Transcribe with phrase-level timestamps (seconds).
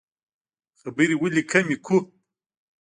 [0.79, 1.99] خبرې ولې کمې کړو؟